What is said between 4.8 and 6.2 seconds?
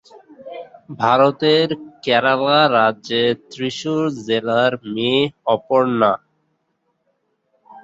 মেয়ে অপর্ণা।